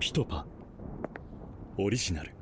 [0.00, 0.46] ピトパ。
[1.76, 2.32] オリジナル。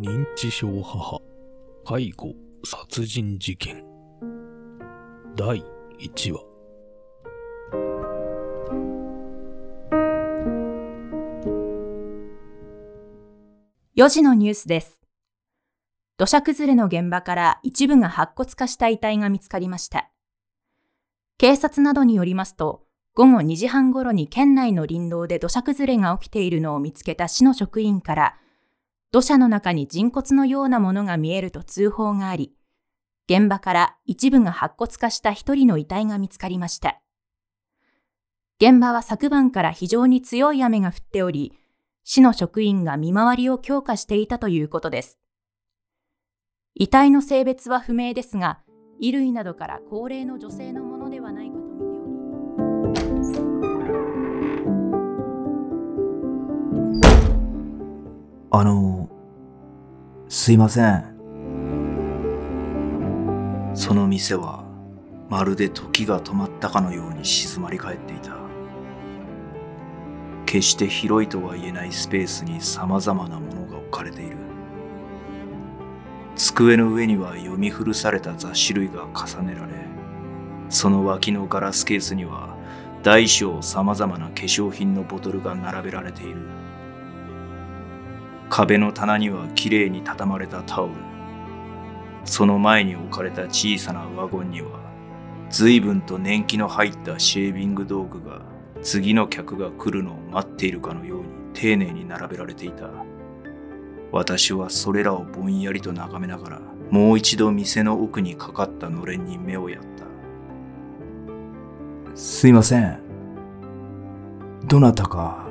[0.00, 1.20] 認知症母。
[1.84, 2.34] 介護
[2.64, 3.84] 殺人事件。
[5.34, 5.60] 第
[5.98, 6.51] 1話。
[14.02, 14.98] 4時のニュースです。
[16.18, 20.10] 土砂崩れの現場から一部が白骨化した遺体が見つかりました。
[21.38, 22.82] 警察などによりますと、
[23.14, 28.34] 午後2時半ごろに県内の林道で土砂崩れが起きているのを見つけた市の職員から、
[29.12, 32.56] 土砂の中に人骨のようなものが見えると通報があり、
[33.28, 37.00] 現場から一部が白骨化した一人の遺体が見つかりました。
[38.60, 41.56] 現場は昨晩から非常に強い雨が降っており、
[42.04, 45.18] 市の職員が見回りを強化していたということです。
[46.74, 48.60] 遺体の性別は不明ですが、
[48.98, 51.78] 衣類などから高齢の女性のものではないかと見
[52.94, 53.12] ており、
[58.50, 59.08] あの、
[60.28, 61.12] すいません。
[63.74, 64.64] その店は、
[65.28, 68.41] まるで時が止まったかのように静まり返っていた。
[70.52, 74.36] 決して広いとは言えないスペースに様々なものが置かれている。
[76.36, 79.72] 机の上には読み古された雑誌類が重ねられ、
[80.68, 82.54] その脇のガラスケースには
[83.02, 86.42] 大小様々な化粧品のボトルが並べられている。
[88.50, 90.92] 壁の棚にはきれいに畳まれたタオル。
[92.26, 94.80] その前に置かれた小さなワゴンには、
[95.48, 98.51] 随分と年季の入ったシェービング道具が
[98.82, 102.90] 次の客が来るのを待っているかのように丁寧に並べられていた。
[104.10, 110.04] 私はそれらをぼんやりと眺めながら、もう一度店の奥にかかったのれんに目をやった。
[112.14, 112.98] すいません。
[114.66, 115.46] どなたか。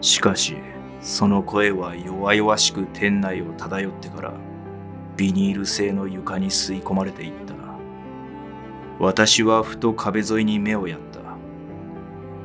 [0.00, 0.56] しかし、
[1.00, 4.32] その声は弱々しく店内を漂ってから、
[5.16, 7.61] ビニール製の床に吸い込まれていった。
[9.02, 11.18] 私はふと壁沿いに目をやった。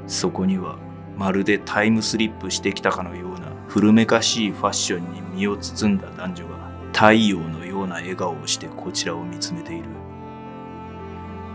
[0.07, 0.79] そこには、
[1.15, 9.83] まるでタイムスリップしてきたかのような古めかしいファッションに身を包んだ男女が太陽のような笑顔をしてこちらを見つめている。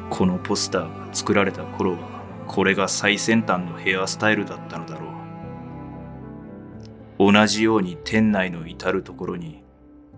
[0.08, 5.08] このポスターが作られた頃は、これが最先端のヘアスタイルだったのだろ
[7.18, 7.32] う。
[7.32, 9.64] 同じように店内の至るところに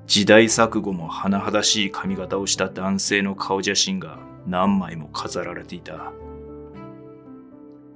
[0.07, 6.13] 時代錯誤も甚だしい髪型をした男性の顔写真が何枚も飾られていた。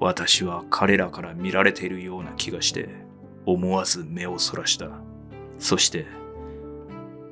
[0.00, 2.88] 私は彼らから見られているような気がして
[3.46, 4.90] 思わず目をそらした。
[5.58, 6.06] そして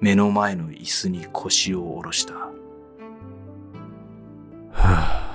[0.01, 2.35] 目の前の椅子に腰を下ろした。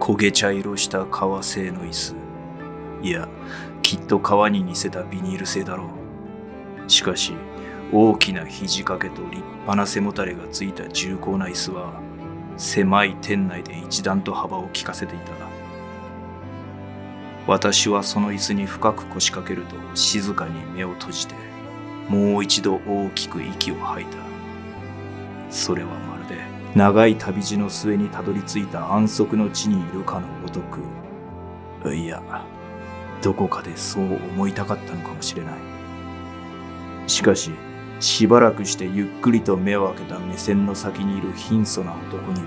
[0.00, 2.16] 焦げ茶色した革製の椅子。
[3.02, 3.28] いや、
[3.82, 6.90] きっと革に似せたビニール製だろう。
[6.90, 7.34] しかし、
[7.92, 12.00] 大きな肘掛けと立派な背もたれがついた重厚な椅子は、
[12.56, 15.38] 狭い店内で一段と幅を利かせていた。
[17.48, 21.34] 私はその椅子に深く腰掛けると静かに目を閉じて、
[22.06, 24.18] もう一度大きく息を吐いた。
[25.48, 26.42] それはまるで
[26.74, 32.22] 長い旅路の末にたどり着いた安息の地にいるかのごとく、いや、
[33.22, 35.54] どこかでそう思いたかったのかもしれない。
[37.06, 37.52] しかし、
[38.00, 42.46] しばらくしてゆっくりと目を開けた目線の先にいる貧相な男には、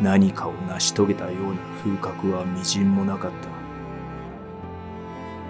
[0.00, 3.48] 何かを成し遂げたような風格はみじんもなかった。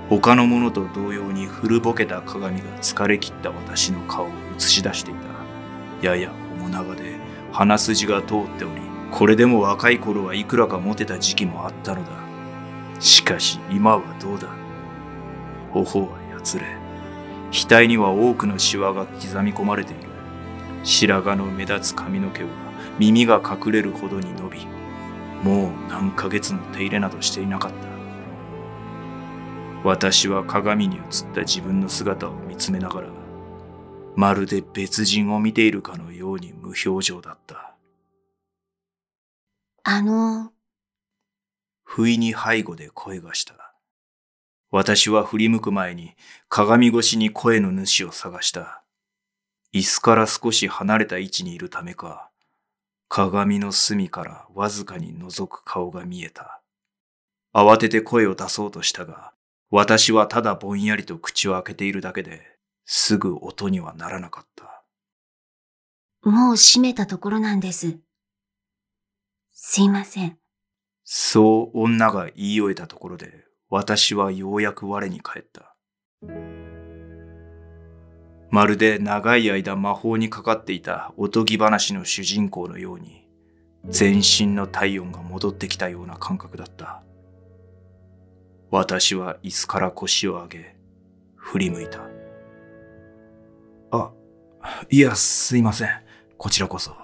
[0.08, 6.06] 他の者と同様に古ぼけた鏡が疲れ切った私の顔を映し出していた。
[6.06, 7.16] やや面長で
[7.52, 12.10] 鼻筋が通っており、これでも若い頃はいくらかモテた時期もあったのだ。
[12.98, 14.48] しかし今はどうだ
[15.72, 16.81] 頬はやつれ
[17.52, 20.02] 額には多くのシワが刻み込まれている
[20.84, 22.48] 白髪の目立つ髪の毛は
[22.98, 24.66] 耳が隠れるほどに伸び
[25.42, 27.76] もう何ヶ月も手入れなどしていなかった
[29.84, 31.02] 私は鏡に映っ
[31.34, 33.08] た自分の姿を見つめながら
[34.16, 37.72] まるで別人を見ているかのように無表情だった
[39.84, 40.52] あの、
[41.82, 43.61] 不意に背後で声がした。
[44.72, 46.14] 私は振り向く前に
[46.48, 48.82] 鏡越しに声の主を探した。
[49.74, 52.30] 椅子から少し離れた位置にいるためか、
[53.08, 56.62] 鏡の隅からわずかに覗く顔が見えた。
[57.54, 59.34] 慌てて声を出そうとしたが、
[59.70, 62.40] 私はただぼんやりと口を開けているだけで、
[62.86, 64.84] すぐ音にはならなかった。
[66.22, 67.98] もう閉めたところなんです。
[69.50, 70.38] すいません。
[71.04, 75.74] そう女が言い終えたところで、私はようやく我に返った。
[78.50, 83.26] まるで長い間魔法にかかっていたおとぎ話の主人公のように、
[83.88, 87.02] 全身の体温が戻ってきたような感覚だった。
[88.70, 90.76] 私は椅子から腰を上げ、
[91.36, 92.00] 振り向いた。
[93.90, 94.12] あ、
[94.90, 95.88] いや、すいません。
[96.36, 96.94] こちらこそ。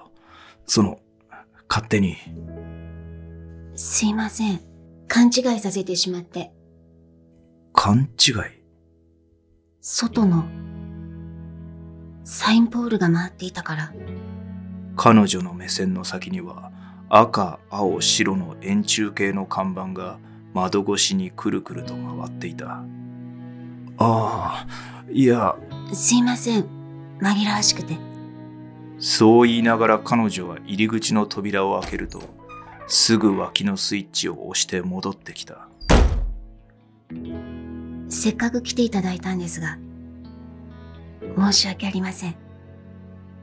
[0.67, 1.01] その、
[1.67, 2.19] 勝手に。
[3.75, 4.61] すいません。
[5.09, 6.53] 勘違いさせてしまって。
[7.73, 8.35] 勘違い
[9.81, 10.45] 外の、
[12.25, 13.93] サインポールが回っていたから。
[14.97, 16.73] 彼女の目線の先には、
[17.09, 20.19] 赤、青、白の円柱形の看板が
[20.53, 22.83] 窓越しにくるくると回っていた。
[23.99, 24.67] ああ、
[25.11, 25.57] いや。
[25.93, 26.67] すいません。
[27.21, 27.97] 紛らわしくて。
[28.99, 32.21] そう言いながら彼女は入り口の扉を開けると、
[32.89, 35.68] すぐ脇のスイッチを押して戻ってきた。
[38.09, 39.79] せっかく来ていただいたんですが、
[41.37, 42.37] 申し訳ありません。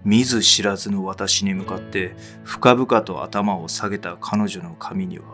[0.03, 5.25] 見ず知らずの私に向かって深々と頭を下げた彼女の髪には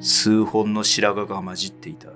[0.00, 2.08] 数本の白髪が混じっていた。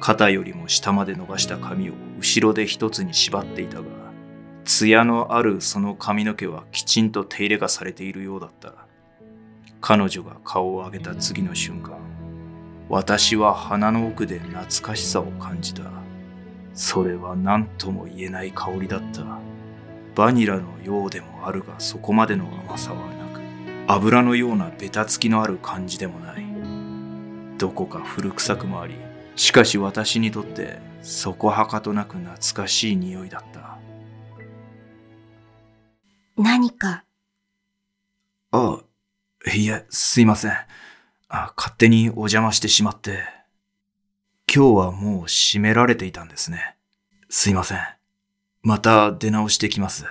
[0.00, 3.84] 肩よりも下まで伸ばした髪を後ろで一つに縛っていたが、
[4.64, 8.74] 艶のあるその髪の毛はきちんと手入れがされているようだった。
[9.82, 11.98] 彼女が顔を上げた次の瞬間、
[12.90, 15.84] 私は鼻の奥で懐かしさを感じた。
[16.74, 19.38] それは何とも言えない香りだった。
[20.16, 23.40] バニラのようでもあるがそこまでの甘さはなく、
[23.86, 26.44] 油のようなベタつきのある感じでもない。
[27.58, 28.96] どこか古臭くもあり、
[29.36, 33.78] しかし私にとってそこはかとなく懐かしい匂いだった。
[36.36, 37.04] 何か？
[38.50, 38.80] あ
[39.46, 40.52] あ、いえ、すいません。
[41.32, 43.20] あ勝手にお邪魔してしまって。
[44.52, 46.76] 今日はもう閉められていたんですね。
[47.28, 47.78] すいません。
[48.62, 50.06] また出直してきます。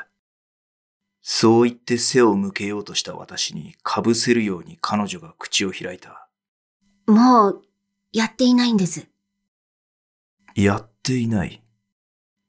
[1.21, 6.30] そう言って背を向けようとした私にかぶせるように彼女が口を開いた。
[7.06, 7.63] もう、
[8.13, 9.06] やっていないんです。
[10.56, 11.62] やっていない。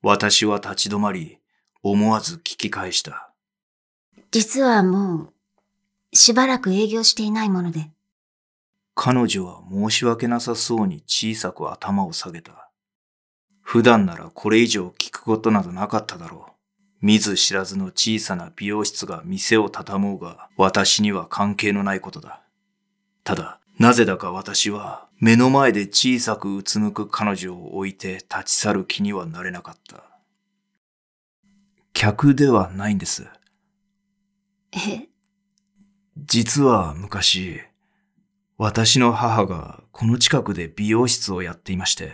[0.01, 1.41] 私は立ち止まり、
[1.83, 3.33] 思わず聞き返した。
[4.31, 5.33] 実はも
[6.13, 7.91] う、しばらく営業していないもので。
[9.02, 12.69] 彼女は申し訳なさそうに小さく頭を下げた。
[13.62, 16.52] 普段ならこれ以上聞くことなどなかっただろう。
[17.00, 22.43] 見ず知らずの小さな美容室が店を畳もうが、私には関係のないことだ。
[23.25, 30.05] ただ、なぜだか私は、目の前で小さくうつむく彼女を置いて立ち去る気にはなれなかった。
[31.94, 33.26] 客ではないんです。
[34.73, 35.08] え？
[36.19, 37.62] 実は昔、
[38.62, 42.12] 私の母がこの近くで美容室をやっていまして、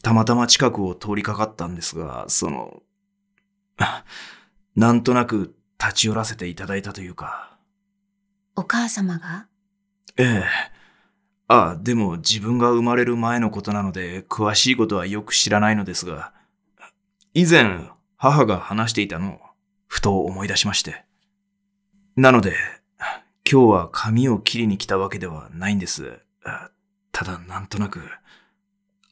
[0.00, 2.82] たまたま近くを通りかかったんですが、その、
[4.74, 7.58] なんとなく立ち寄らせていただいたというか。
[8.56, 9.46] お母様が？
[10.16, 10.44] ええ。
[11.48, 16.32] ああ、でも自分が生まれる前のことなので、詳しいことはよく知らないのですが、
[17.34, 19.40] 以前、母が話していたのを、
[19.86, 21.04] ふと思い出しまして。
[22.16, 22.56] なので、
[23.50, 26.18] 今日は髪を切りに来たわけではないんです。
[27.12, 28.00] ただ、なんとなく。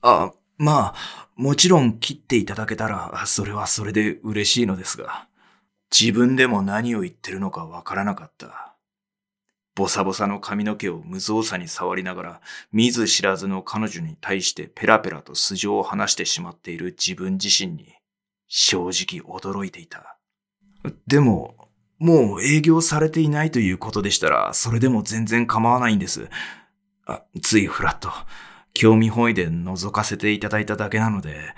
[0.01, 5.29] あ、まあ、もちろん切っていただけたら、それはそれで嬉しいのですが、
[5.91, 8.75] 自分でも何を言ってるのかわからなかった。
[9.75, 12.41] ボサボサの髪の毛を無造作に触りながら、
[12.73, 17.95] 見ず知らずの彼女に対してペラペラと素性を話してしまっている自分自身に、
[18.49, 20.19] 正直驚いていた。
[21.07, 21.62] でも、
[22.03, 26.29] もう営業されていないということでしたら、それでも全然構わないんです。
[27.07, 28.11] あ、ついフラッと。
[28.75, 31.55] 興味本位で覗かせていただいただけなので、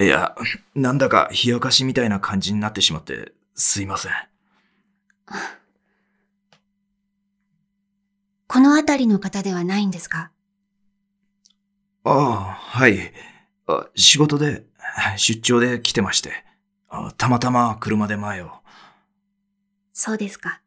[0.00, 0.34] いや、
[0.74, 4.12] なんだか冷やかしみたいな感じになってしまって、すいません。
[8.48, 10.30] この辺りの方ではないんですか？
[12.04, 13.12] ああ、はい
[13.66, 13.86] あ。
[13.94, 14.64] 仕事で、
[15.16, 16.44] 出張で来てまして
[17.16, 18.50] たまたま車で前を。
[19.98, 20.60] そうですか。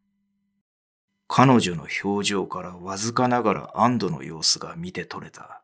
[1.28, 5.62] 彼女の表情からわずかながら安堵の様子が見て取れた。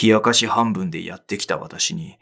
[0.00, 2.18] 冷やかし半分でやってきた私に、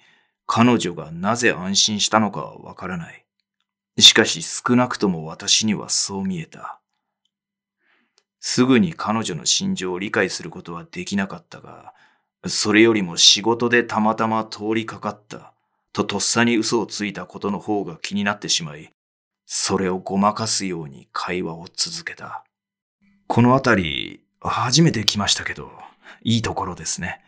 [0.47, 3.27] 彼女がなぜ安心したのかはわからない。
[3.99, 6.81] しかし少なくとも私にはそう見えた。
[8.41, 11.93] すぐに彼女の心情を理解することはできなかったが、
[12.47, 15.53] それよりも仕事でたまたま通りかかった
[15.93, 18.95] ととっさに嘘をついたことの方が気になってしまい、
[19.51, 22.45] それをごまかすように会話を続けた。
[23.27, 25.73] この辺り、初めて来ましたけど、
[26.23, 27.25] いいところですね。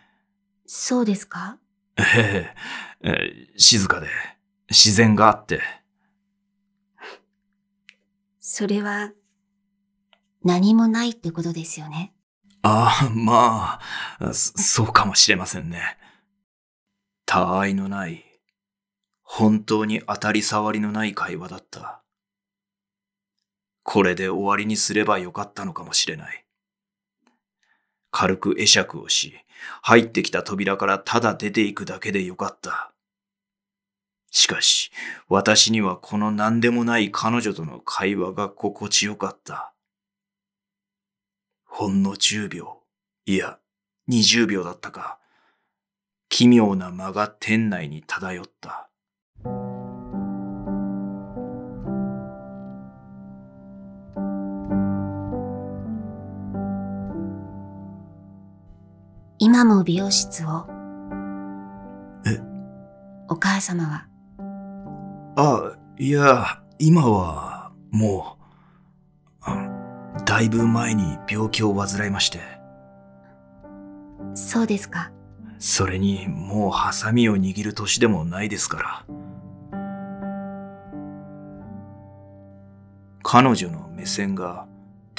[0.66, 1.56] そうですか？
[1.96, 2.52] え
[3.02, 4.08] えええ静かで、
[4.68, 5.62] 自然があって。
[8.38, 9.12] それは、
[10.44, 12.12] 何もないってことですよね？
[12.60, 13.80] ああ、ま
[14.18, 15.96] あ、そそうかもしれませんね。
[17.24, 18.26] 他愛のない、
[19.22, 21.99] 本当に当たり障りのない会話だった。
[23.82, 26.44] これで終わりにすればよかったのかもしれない。
[28.10, 29.34] 軽く会釈をし、
[29.82, 32.92] 入ってきた扉からただ出ていくだけでよかった。
[34.30, 34.90] しかし、
[35.28, 39.72] 私にはこの何でもない彼女との会話が心地よかった。
[41.64, 42.82] ほんの10秒、
[43.26, 43.58] いや、
[44.08, 45.18] 20秒だったか。
[46.28, 48.89] 奇妙な間が店内に漂った。
[59.42, 60.66] 今も美容室を。
[62.26, 62.38] え？
[63.26, 64.06] お母様は、
[65.34, 68.44] あ、いや、今は、もう、
[69.40, 72.40] あだいぶ前に病気を患いまして、
[74.34, 75.10] そうですか。
[75.58, 79.06] それにもうハサミを握る年でもないですから。
[83.22, 84.66] 彼女の目線が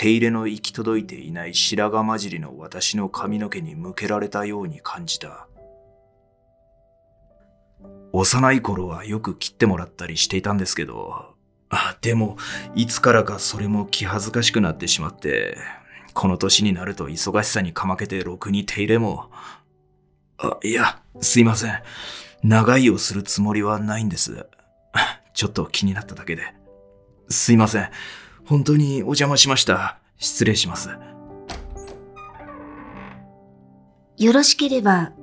[0.02, 5.48] 手入れの行き届いていない白髪混じりの私の髪の毛に向けられたように感じた。
[8.12, 11.36] 幼い頃はよく切ってもらったりしていたんですけど、
[11.70, 12.38] あでも、
[12.74, 15.56] いつからかそれも気恥ずかしくなってしまって、
[16.16, 19.30] この年になると忙しさにかまけてろくに手入れも、
[20.40, 21.80] あ、いや、すいません。
[22.42, 24.48] 長いをするつもりはないんです。
[25.36, 26.56] ちょっと気になっただけで。
[27.30, 27.90] すいません。
[28.52, 29.98] 本当にお邪魔しました。
[30.18, 30.90] 失礼します。
[34.18, 35.14] よろしければ、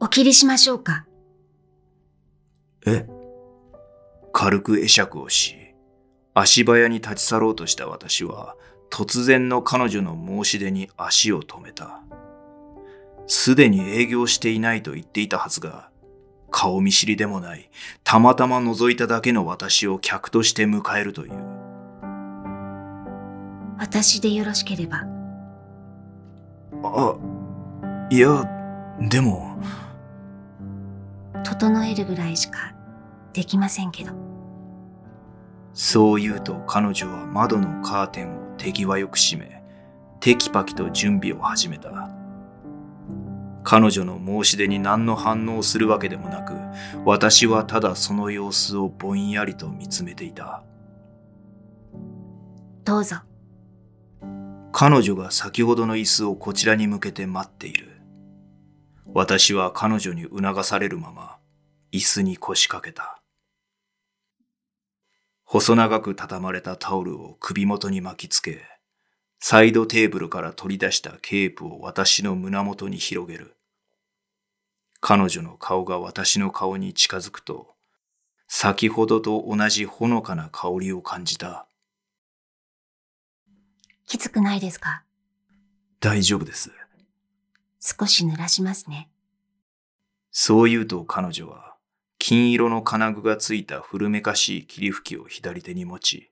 [0.00, 1.06] お切りしましょうか。
[2.84, 3.06] え？
[4.32, 5.54] 軽く会釈をし、
[6.34, 8.56] 足早に立ち去ろうとした私は、
[8.90, 12.00] 突然の彼女の申し出に足を止めた。
[13.28, 15.90] すでに営業していないと言っていたはずが、
[16.50, 17.70] 顔見知りでもない、
[18.02, 21.65] たまたま覗いただけの私を客として迎えるという。
[23.78, 25.04] 私でよろしければ。
[26.82, 27.16] あ、
[28.10, 28.44] いや、
[29.08, 29.56] でも、
[31.44, 32.74] 整えるぐらいしか
[33.32, 34.12] できませんけど。
[35.72, 39.62] そう言うと彼女は窓のカーテンを手際よく閉め、
[40.20, 42.10] テキパキと準備を始めた。
[43.62, 46.54] 彼女の申し出に何の反応をするわけでもなく、
[47.04, 50.62] 私はただその様子をぼんやりと見つめていた。
[52.84, 53.25] どうぞ。
[54.78, 57.98] 彼女が先ほどの椅子をこちらに向けて待っている。
[59.06, 61.38] 私は彼女に促されるまま、
[61.92, 63.22] 椅子に腰掛けた。
[65.44, 68.66] 細長く畳まれたタオルを首元に巻きつけ、
[69.38, 73.56] サイドテーブルから取り出したケープを私の胸元に広げる。
[75.00, 77.76] 彼女の顔が私の顔に近づくと、
[78.46, 81.66] 先ほどと同じほのかな香りを感じた。
[84.06, 85.02] きつくないですか？
[85.98, 86.70] 大丈夫です。
[87.80, 89.08] 少し濡らしますね。
[90.30, 91.74] そう言うと彼女は、
[92.18, 96.30] 金色の金具がついた古めかしい霧吹きを左手に持ち、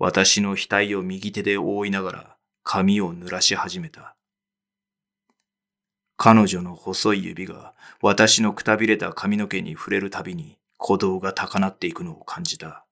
[0.00, 4.16] 私の額を右手で覆いながら髪を濡らし始めた。
[6.16, 12.85] 彼女の細い指が私のくたびれた髪の毛に触れるたびに鼓動が高鳴っていくのを感じた。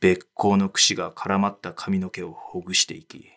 [0.00, 3.30] べっ甲の櫛が絡まった髪の毛をほぐしていき、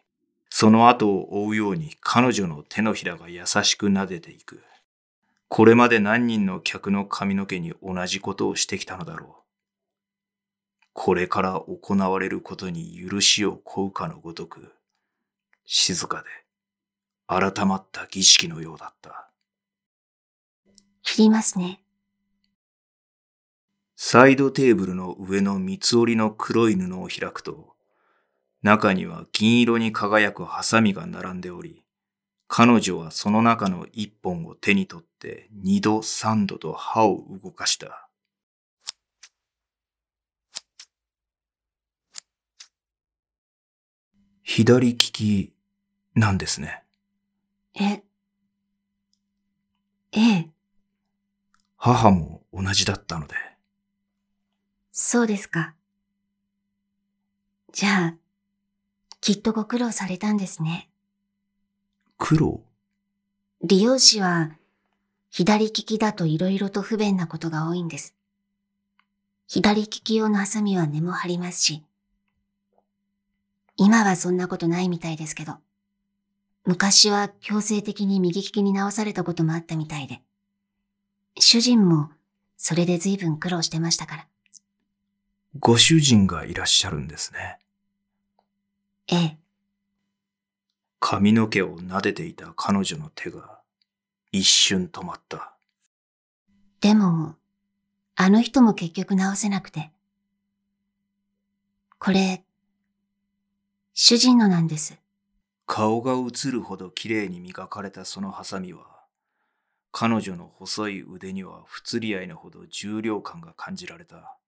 [0.50, 4.64] その後を追うように彼女の手のひらが優しく撫でていく。
[5.48, 9.30] これまで何人の客の髪の毛に同じことをしてきたのだろう。
[10.94, 14.74] これから行われることに許しを請うかのごとく、
[15.66, 16.30] 静かで
[17.26, 19.30] 改まった儀式のようだった。
[21.04, 21.82] 切りますね。
[24.02, 27.76] サイドテーブルの上の三つ折りの黒い布を開くと、
[28.64, 31.84] 中には銀色に輝くハサミが並んでおり、
[32.48, 38.08] 彼女はその中の一本を手に取って二度三度と歯を動かした。
[44.44, 45.52] 左利き
[46.16, 46.84] なんですね。
[47.76, 48.02] え、
[50.14, 50.50] ええ、
[51.76, 53.49] 母も同じだったので。
[55.02, 55.76] そうですか。
[57.72, 58.16] じゃあ、
[59.22, 60.90] きっとご苦労されたんですね。
[62.18, 62.62] 苦労？
[63.64, 64.58] 利用士は、
[65.30, 68.14] 左利きだと色々と不便なことが多いんです。
[69.48, 71.86] 左利き用のハサミは根も張りますし、
[73.78, 75.54] 今はそんなことないみたいですけど、
[76.66, 80.20] 昔は強制的に右利きに直されたこともあったみたいで、
[81.40, 82.10] 主人も
[82.58, 84.29] それで随分苦労してましたから。
[85.58, 87.58] ご主人がいらっしゃるんですね。
[89.08, 89.38] ええ、
[91.00, 93.60] 髪の毛を撫でていた彼女の手が
[94.32, 95.56] 一瞬止まった。
[96.82, 97.36] でも、
[98.16, 99.92] あの人も結局直せなくて。
[101.98, 102.44] これ、
[103.96, 105.00] 主人のなんです。
[105.66, 108.86] 顔が映るほど綺麗に磨かれたそのハサミは、
[109.92, 114.39] 彼女の細い腕には不釣り合いのほど重量感が感じられた。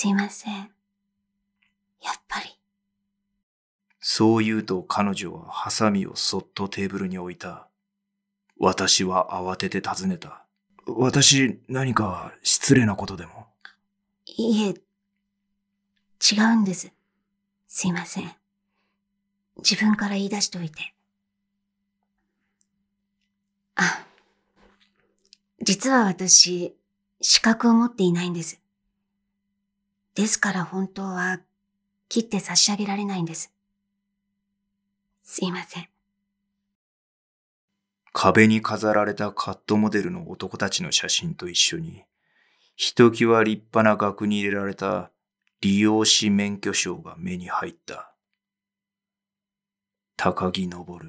[0.00, 0.54] すいません。
[0.54, 0.70] やっ
[2.28, 2.56] ぱり。
[3.98, 7.66] そう言うと彼女はハサミをそっとテーブルに置いた。
[8.60, 10.44] 私は慌てて尋ねた。
[10.86, 13.48] 私、何か失礼なことでも？
[14.24, 14.74] いえ、
[16.32, 16.92] 違うんです。
[17.66, 18.32] すいません。
[19.56, 20.94] 自分から言い出しておいて。
[23.74, 24.06] あ、
[25.60, 26.76] 実は私、
[27.20, 28.60] 資格を持っていないんです。
[30.18, 31.38] ですから本当は、
[32.08, 33.52] 切って差し上げられないんです。
[35.22, 35.88] すいません。
[38.12, 42.02] 壁に飾られたカットモデルの男たちの写真と一緒に、
[42.74, 45.12] ひときわ立派な額に入れられた
[45.60, 48.12] 利用士免許証が目に入った。
[50.16, 51.00] 高木昇。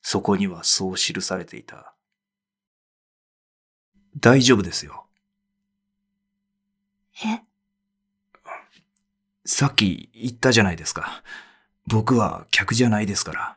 [0.00, 1.92] そこにはそう記されていた。
[4.18, 5.04] 大丈夫ですよ。
[7.26, 7.51] え、
[9.44, 11.22] さっき言ったじゃないですか。
[11.86, 13.56] 僕は客じゃないですから。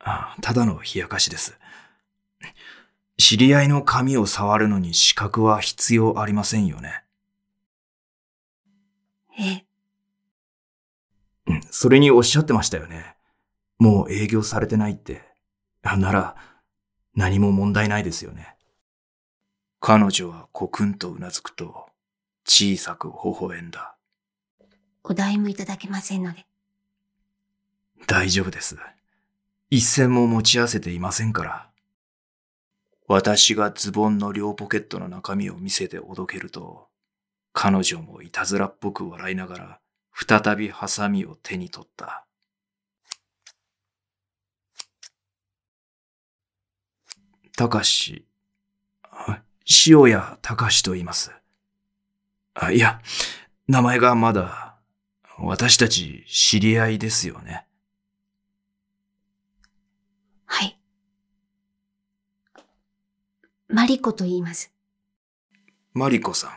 [0.00, 1.58] あただの冷やかしです。
[3.18, 7.04] 知り合いの髪を触るのに資格は必要ありませんよね。
[9.38, 9.64] え、
[11.46, 13.14] うんそれにおっしゃってましたよね。
[13.78, 15.22] もう営業されてないって。
[15.82, 16.36] あなら、
[17.14, 18.56] 何も問題ないですよね。
[19.80, 21.86] 彼女はコクンとうなずくと、
[22.44, 23.91] 小さく微笑んだ。
[25.04, 26.46] お代もいただけませんので。
[28.06, 28.76] 大丈夫です。
[29.70, 31.68] 一銭も持ち合わせていませんから。
[33.08, 36.88] 私がズボンの両ポケットの中身を見せておどけると、
[37.52, 39.80] 彼女もいたずらっぽく笑いながら、
[40.12, 42.26] 再びハサミを手に取った。
[47.56, 48.24] たかし、
[49.86, 51.32] 塩谷たかしと言います。
[52.54, 53.00] あ、いや、
[53.68, 54.71] 名前がまだ、
[55.44, 57.66] 私たち知り合いですよね。
[60.44, 60.78] はい。
[63.68, 64.72] マリコと言います。
[65.94, 66.50] マリコさん。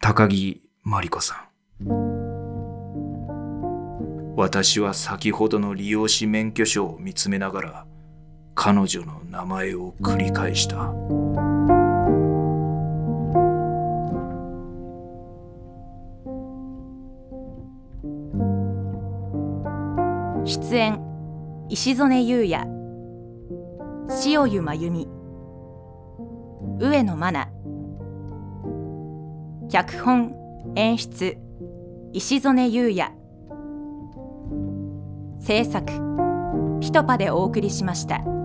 [0.00, 1.52] 高木マリコさん。
[4.36, 7.86] 私は先ほどの利用士免許証を見つめながら、
[8.54, 10.94] 彼女の名前を繰り返した。
[20.52, 21.00] 出演
[21.70, 22.58] 石曽根優也
[24.26, 25.08] 塩湯真由美
[26.78, 27.48] 上野真奈
[29.70, 30.34] 脚本
[30.74, 31.38] 演出
[32.12, 33.10] 石曽根優也
[35.40, 35.82] 制作
[36.80, 38.41] ピトパでお送りしました。